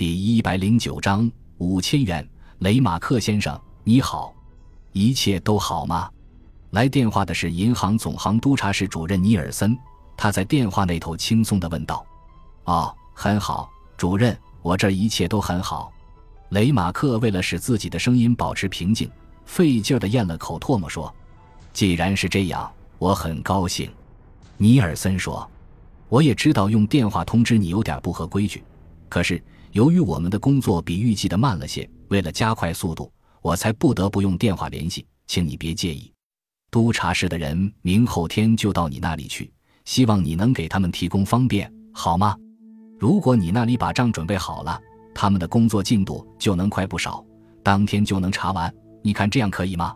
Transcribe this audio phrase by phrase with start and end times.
[0.00, 2.26] 第一百零九章五千元。
[2.60, 4.34] 雷马克先生，你好，
[4.92, 6.08] 一切都好吗？
[6.70, 9.76] 来电话的是银行总行督察室主任尼尔森，
[10.16, 12.02] 他在电话那头轻松的问道
[12.64, 13.68] ：“哦，很好，
[13.98, 15.92] 主任，我这一切都很好。”
[16.48, 19.10] 雷马克为了使自己的声音保持平静，
[19.44, 21.14] 费劲儿的咽了口唾沫，说
[21.74, 23.92] ：“既然是这样，我很高兴。”
[24.56, 25.46] 尼尔森说
[26.08, 28.64] ：“我也知道用电话通知你有点不合规矩，
[29.10, 29.42] 可是
[29.72, 36.12] 由于我们的工作比预计的慢了些，为了加快速度，我才不得不用电话联系，请你别介意。
[36.70, 39.52] 督察室的人明后天就到你那里去，
[39.84, 42.36] 希望你能给他们提供方便，好吗？
[42.98, 44.80] 如果你那里把账准备好了。”
[45.12, 47.22] 他们的工作进度就能快不少，
[47.64, 48.72] 当天就能查完。
[49.02, 49.92] 你看这样可以吗？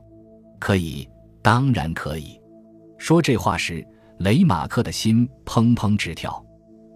[0.58, 1.08] 可以，
[1.40, 2.38] 当然可以。
[2.98, 3.86] 说这话时，
[4.18, 6.44] 雷马克的心砰砰直跳。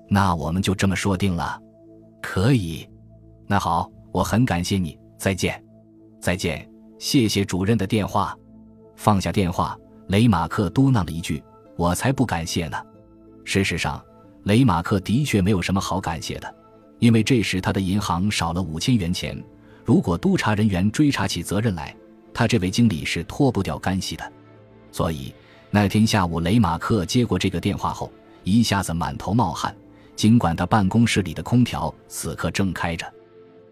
[0.09, 1.59] 那我们就这么说定了。
[2.21, 2.89] 可以。
[3.47, 4.99] 那好，我很感谢你。
[5.17, 5.63] 再见，
[6.21, 6.69] 再见。
[6.99, 8.37] 谢谢主任的电话。
[8.97, 11.43] 放下电话，雷马克嘟囔了一句
[11.77, 12.77] ：“我才不感谢呢。”
[13.45, 14.05] 事实上，
[14.45, 16.55] 雷马克的确没有什么好感谢的。
[16.99, 19.41] 因为这时他的银行少了五千元钱，
[19.85, 21.95] 如果督察人员追查起责任来，
[22.35, 24.33] 他这位经理是脱不掉干系的。
[24.91, 25.33] 所以
[25.71, 29.75] 那天下午，雷马克接过这个电话后，一下子满头冒汗。
[30.19, 33.07] 尽管他办公室里的空调此刻正开着。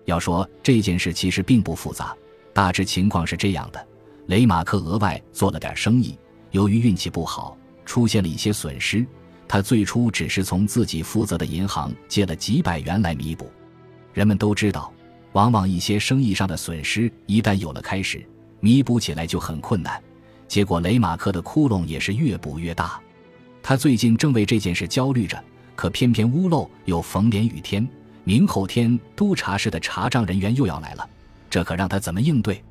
[0.05, 2.17] 要说这件事其实并不复杂，
[2.55, 3.87] 大致情况是这样的：
[4.27, 6.17] 雷马克额外做了点生意，
[6.53, 9.05] 由于运气不好，出现了一些损失。
[9.49, 13.51] 他最初只是从自己负责的银行借了几百元来弥补。
[14.13, 14.93] 人们都知道，
[15.33, 18.25] 往往一些生意上的损失一旦有了开始，
[18.61, 20.01] 弥补起来就很困难。
[20.47, 23.01] 结果雷马克的窟窿也是越补越大。
[23.65, 25.43] 他最近正为这件事焦虑着，
[25.77, 27.87] 可偏偏屋漏又逢连雨天，
[28.25, 31.09] 明后天督察室的查账人员又要来了，
[31.49, 32.65] 这可让他怎么应对？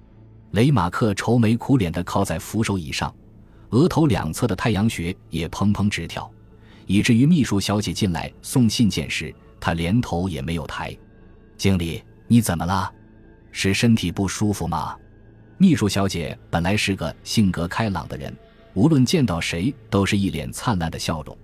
[0.52, 3.14] 雷马克愁眉苦脸地靠在扶手椅上，
[3.70, 6.30] 额头两侧的太阳穴也砰砰直跳。
[6.88, 10.95] 以至于秘书小姐进来送信件时，他连头也没有抬。
[11.58, 12.92] 经理，你怎么了？
[13.52, 14.95] 是身体不舒服吗？
[15.58, 18.36] 秘书小姐本来是个性格开朗的人，
[18.73, 21.38] 无论见到谁都是一脸灿烂的笑容。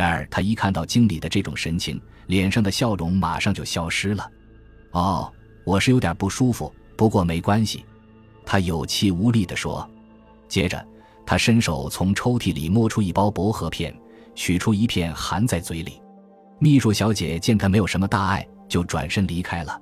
[0.00, 4.26] 然而，他一看到经理的这种神情，脸上的笑容马上就消失了。
[4.92, 5.30] 哦，
[5.62, 7.84] 我是有点不舒服，不过没关系。
[8.46, 9.86] 他有气无力地说。
[10.48, 10.82] 接着，
[11.26, 13.94] 他伸手从抽屉里摸出一包薄荷片。
[14.34, 16.00] 取出一片，含在嘴里。
[16.58, 19.78] 秘书小姐见他没有什么大碍，就转身离开了。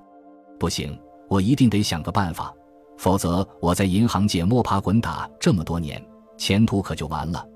[0.59, 0.99] 不行，
[1.29, 2.53] 我一定得想个办法，
[2.97, 6.05] 否则我在银行界摸爬滚打这么多年，
[6.37, 7.47] 前途可就完了，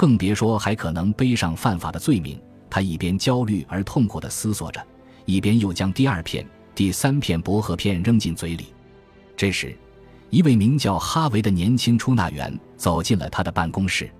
[0.00, 2.40] 更别说还可能背上犯法的罪名。
[2.70, 4.82] 他一边焦虑而痛苦地思索着，
[5.26, 6.42] 一边又将第二片、
[6.74, 8.72] 第三片薄荷片扔进嘴里。
[9.36, 9.76] 这时，
[10.30, 14.10] 一位名叫哈维的年轻出纳员走进了他的办公室。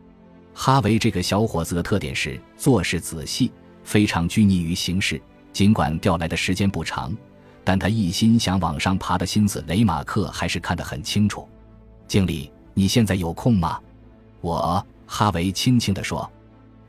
[0.52, 3.50] 哈维这个小伙子的特点是做事仔细，
[3.82, 5.19] 非常拘泥于形式。
[5.50, 7.16] 尽管调来的时间不长，
[7.64, 11.48] 但他一心想往上爬的心思，雷马克还是看得很清楚。
[12.06, 13.80] 经理，你现在有空吗？
[14.42, 16.31] 我，哈维轻轻地说。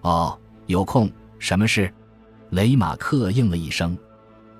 [0.02, 1.92] 哦，有空，什么事？
[2.52, 3.98] 雷马克应了一声。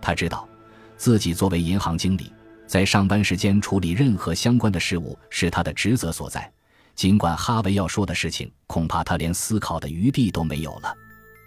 [0.02, 0.50] 他知道，
[0.98, 2.34] 自己作为银行经理，
[2.66, 6.52] 在上班时间处理任何相关的事务是他的职责所在。
[6.96, 10.92] 尽管哈维要说的事情，恐怕他连思考的余地都没有了。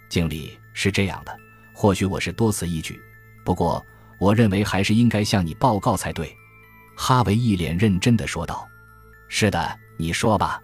[0.09, 1.37] 经理是这样的，
[1.75, 3.01] 或许我是多此一举，
[3.45, 3.85] 不过
[4.21, 6.33] 我认为还是应该向你报告才对。”
[6.97, 8.67] 哈维一脸认真的说道。
[9.29, 10.63] “是的，你说吧。”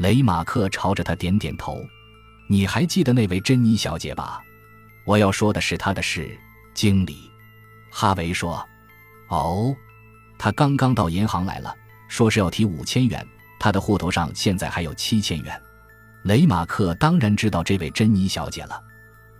[0.00, 1.86] 雷马克朝着他点点头。
[2.48, 4.42] “你还记得那位珍妮小姐吧？
[5.04, 6.34] 我要说的是她的事。”
[6.72, 7.30] 经理，
[7.90, 8.66] 哈维说。
[9.28, 9.76] “哦，
[10.38, 11.76] 她刚刚到银行来了，
[12.08, 13.24] 说是要提五千元。”
[13.60, 15.62] 他的户头上现在还有七千元。
[16.22, 18.82] 雷马克当然知道这位珍妮小姐了，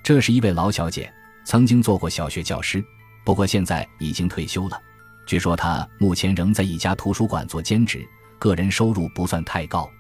[0.03, 1.11] 这是一位老小姐，
[1.43, 2.85] 曾经做过小学教师，
[3.25, 4.79] 不过现在已经退休了。
[5.25, 8.07] 据说她目前仍在一家图书馆做兼职，
[8.39, 9.91] 个人收入不算太高。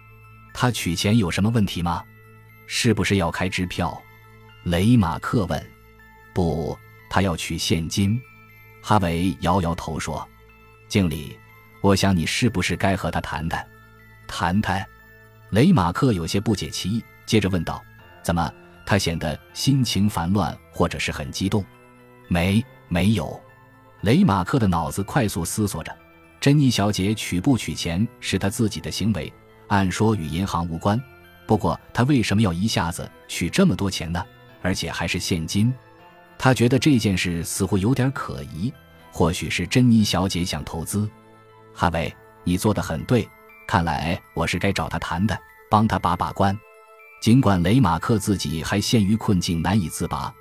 [0.53, 2.05] 他取钱有什么问题吗？
[2.67, 4.01] 是不是要开支票？
[4.65, 5.71] 雷马克问。
[6.33, 8.21] 不，他要取现金。
[8.83, 10.27] 哈维摇摇头说
[10.89, 11.39] ：“经理，
[11.81, 13.67] 我想你是不是该和他谈谈？”
[14.27, 14.87] 谈谈，
[15.51, 17.83] 雷马克有些不解其意，接着问道
[18.23, 18.53] ：“怎么？
[18.87, 21.65] 他显得心情烦乱，或者是很激动
[22.29, 23.41] ？”“没，没有。”
[24.03, 25.95] 雷马克的脑子快速思索着
[26.41, 29.31] ：“珍妮小姐取不取钱是他自己的行为，
[29.71, 31.01] 按说与银行无关。
[31.47, 34.23] 不过他为什么要一下子取这么多钱呢？
[34.63, 35.73] 而且还是现金？
[36.39, 38.73] 他觉得这件事似乎有点可疑。
[39.13, 41.09] 或许是珍妮小姐想投资。
[41.75, 42.15] 哈维，
[42.45, 43.29] 你做的很对，
[43.67, 45.37] 看来我是该找他谈的，
[45.69, 46.57] 帮他把把关。
[47.21, 50.33] 尽管雷马克自己还陷于困境难以自拔，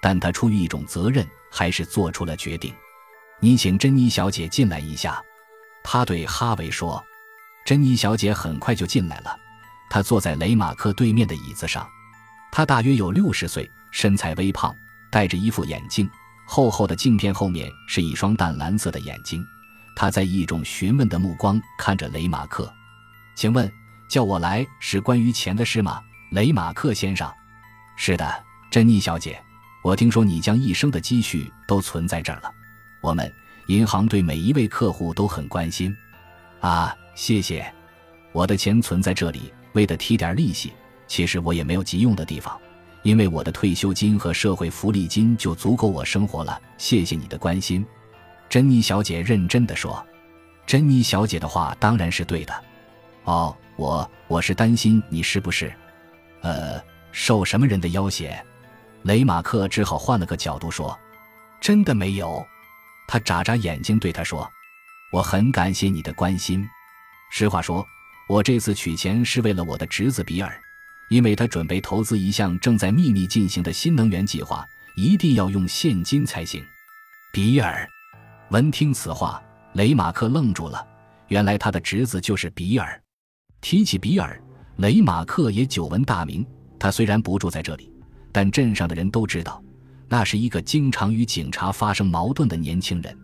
[0.00, 2.74] 但他出于一种责任，还是做出了决定。
[3.40, 5.22] 你请珍妮小姐进来一下，
[5.82, 7.02] 他对哈维说。
[7.64, 9.34] 珍妮小姐很快就进来了，
[9.88, 11.88] 她坐在雷马克对面的椅子上。
[12.52, 14.74] 她大约有六十岁，身材微胖，
[15.10, 16.08] 戴着一副眼镜，
[16.46, 19.42] 厚厚的镜片后面是一双淡蓝色的眼睛。
[19.96, 22.70] 她在一种询问的目光看着雷马克。
[23.34, 23.72] 请问，
[24.10, 26.02] 叫我来是关于钱的事吗，
[26.32, 27.32] 雷马克先生？
[27.96, 29.42] 是的，珍妮小姐，
[29.82, 32.52] 我听说你将一生的积蓄都存在这儿了。
[33.00, 33.32] 我们
[33.68, 35.96] 银行对每一位客户都很关心。
[36.60, 36.94] 啊。
[37.14, 37.72] 谢谢，
[38.32, 40.72] 我的钱存在这里，为的提点利息。
[41.06, 42.58] 其实我也没有急用的地方，
[43.02, 46.60] 因为我的退休金和社会福利金就足够我生活了。
[46.78, 47.86] 谢谢你的关心，
[48.48, 50.04] 珍妮小姐认真的说。
[50.66, 52.64] 珍妮小姐的话当然是对的。
[53.24, 55.72] 哦，我我是担心你是不是，
[56.40, 56.82] 呃，
[57.12, 58.42] 受什么人的要挟？
[59.02, 60.98] 雷马克只好换了个角度说
[61.60, 62.44] ：“真的没有。”
[63.06, 64.50] 他眨眨眼睛对他说
[65.12, 66.66] ：“我很感谢你的关心。”
[67.36, 67.84] 实话说，
[68.28, 70.56] 我这次取钱是为了我的侄子比尔，
[71.10, 74.64] 因为他准备投资一项正在秘密进行的新能源计划，
[74.94, 76.64] 一定要用现金才行。
[77.32, 77.88] 比尔，
[78.50, 79.42] 闻听此话，
[79.72, 80.86] 雷马克愣住了。
[81.26, 83.02] 原来他的侄子就是比尔。
[83.60, 84.40] 提起比尔，
[84.76, 86.46] 雷马克也久闻大名。
[86.78, 87.92] 他虽然不住在这里，
[88.30, 89.60] 但镇上的人都知道，
[90.06, 93.18] 那是一个经常与警察发生矛盾的年轻人。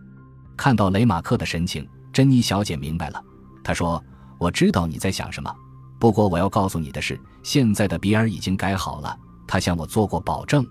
[0.57, 3.23] 看到雷马克的神情，珍妮小姐明白了。
[3.63, 4.03] 他说
[4.39, 5.53] ：“我知道你在想什么，
[5.99, 9.17] 不过我要告诉你的是，现在的比尔已经改好了。
[9.47, 10.65] 他向我做过保证。”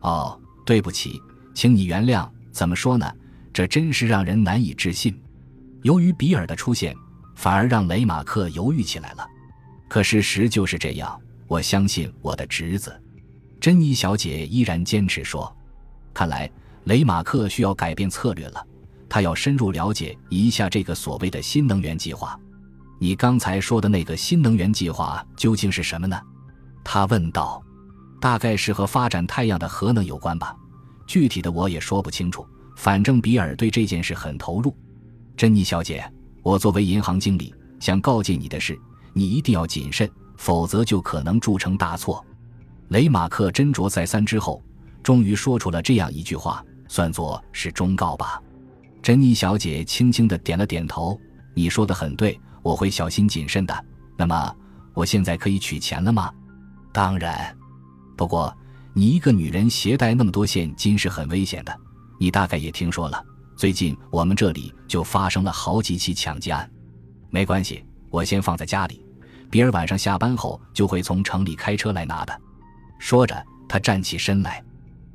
[0.00, 1.20] 哦，对不起，
[1.54, 2.28] 请你原谅。
[2.52, 3.10] 怎么说呢？
[3.52, 5.20] 这真是让人难以置信。
[5.82, 6.94] 由于比尔的出现，
[7.34, 9.26] 反而让雷马克犹豫起来了。
[9.88, 11.20] 可事实就是这样。
[11.46, 12.94] 我相信我的侄子。
[13.58, 15.50] 珍妮小姐依然坚持说
[16.12, 16.48] ：“看来
[16.84, 18.64] 雷马克需要改变策略了。”
[19.08, 22.38] 他要深入了解一下这个所谓的新能源计划。
[22.98, 26.20] 你刚才说的那个新能源计划究竟是什么呢？
[26.84, 27.62] 他问道。
[28.20, 30.52] 大概是和发展太阳的核能有关吧，
[31.06, 32.44] 具体的我也说不清楚。
[32.74, 34.76] 反正比尔对这件事很投入。
[35.36, 36.04] 珍妮小姐，
[36.42, 38.76] 我作为银行经理，想告诫你的是，
[39.12, 42.26] 你一定要谨慎，否则就可能铸成大错。
[42.88, 44.60] 雷马克斟酌再三之后，
[45.00, 48.42] 终于说出了这样一句话，算作是忠告吧。
[49.02, 51.18] 珍妮小姐轻轻的点了点头。
[51.54, 53.84] 你说的很对，我会小心谨慎的。
[54.16, 54.54] 那么，
[54.94, 56.32] 我现在可以取钱了吗？
[56.92, 57.56] 当然。
[58.16, 58.54] 不过，
[58.92, 61.80] 你一个女人携带那么多现金是很危险的。
[62.18, 63.24] 你大概也听说了，
[63.56, 66.68] 最近我们这里就发生了好几起抢劫案。
[67.30, 69.04] 没关系，我先放在家里。
[69.50, 72.40] 比尔晚上下班后就会从城里开车来拿的。
[72.98, 74.62] 说着，他站起身来。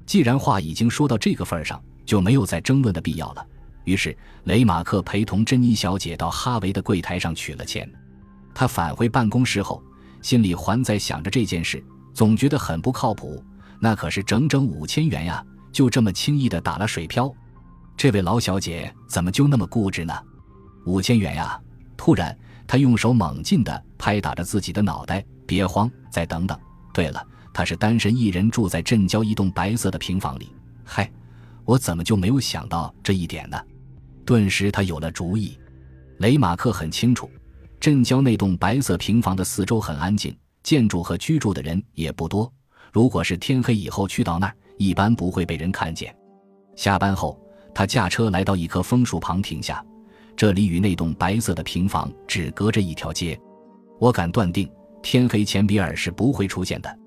[0.06, 3.45] 既然话已经说到这个份上，就没有再争论的必要了。
[3.85, 4.15] 于是，
[4.45, 7.89] 雷马克陪同珍妮小姐到哈维的柜台上取了钱。
[8.53, 9.83] 他返回办公室后，
[10.21, 11.83] 心里还在想着这件事，
[12.13, 13.44] 总觉得很不靠谱。
[13.80, 17.33] 那可是整整五千元呀，就这么轻易的打了水漂。
[17.97, 20.13] 这位老小姐怎么就那么固执呢？
[20.86, 21.60] 五千元呀！
[21.98, 25.24] 突然，他用手猛劲地拍打着自己的脑袋。
[25.46, 26.57] 别慌，再等等。
[26.93, 30.55] 对了，他是单身一人，住在镇郊一栋白色的平房里。
[30.86, 31.12] 嗨，
[31.65, 33.60] 我怎么就没有想到这一点呢？
[34.25, 35.58] 顿时，他有了主意。
[36.18, 37.30] 雷马克很清楚，
[37.80, 42.51] 镇郊那栋白色平房的四周很安静，建筑和居住的人也不多。
[42.92, 46.15] 如果是天黑以后去到那儿，一般不会被人看见。
[46.75, 47.39] 下班后，
[47.74, 49.84] 他驾车来到一棵枫树旁停下。
[50.36, 53.39] 这里与那栋白色的平房只隔着一条街。
[54.00, 54.70] 我敢断定，
[55.01, 57.00] 天黑前比尔是不会出现的，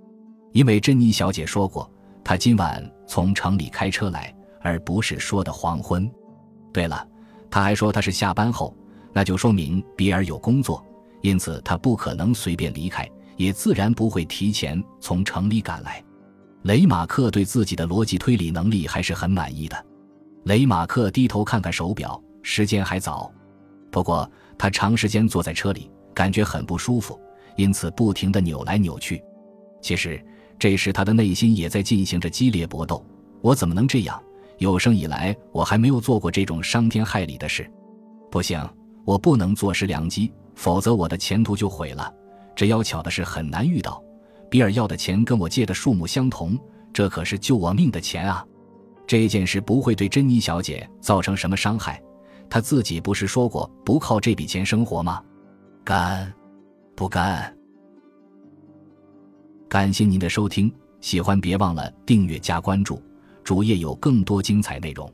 [0.53, 1.91] 因为珍妮小姐说过，
[2.23, 6.09] 她今晚从城里开车来，而不是说的黄昏。
[6.77, 7.09] 对了，
[7.51, 8.77] 他还说他是下班后，
[9.11, 10.85] 那就说明比尔有工作，
[11.23, 16.05] 因此他不可能随便离开，也自然不会提前从城里赶来。
[16.65, 19.87] 雷马克对自己的逻辑推理能力还是很满意的。
[20.45, 23.33] 雷马克低头看看手表，时间还早，
[23.91, 27.19] 不过他长时间坐在车里，感觉很不舒服，
[27.57, 29.23] 因此不停地扭来扭去。
[29.81, 30.23] 其实
[30.59, 33.03] 这时他的内心也在进行着激烈搏斗。
[33.41, 34.23] 我怎么能这样？
[34.59, 37.71] 有生以来，我还没有做过这种伤天害理的事。
[38.31, 38.61] 不行，
[39.05, 42.13] 我不能坐失良机，否则我的前途就毁了。
[42.55, 44.03] 这要巧的是很难遇到。
[44.49, 46.59] 比尔要的钱跟我借的数目相同，
[46.93, 48.47] 这可是救我命的钱啊！
[49.07, 52.03] 这件事不会对珍妮小姐造成什么伤害。
[52.49, 55.23] 她自己不是说过不靠这笔钱生活吗？
[55.85, 56.33] 干，
[56.95, 57.55] 不干。
[59.69, 63.03] 感谢您的收听，喜欢别忘了订阅加关注，
[63.47, 65.09] 主页有更多精彩内容。